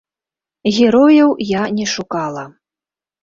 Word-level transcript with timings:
Герояў 0.77 1.35
я 1.49 1.63
не 1.77 1.85
шукала. 1.93 2.43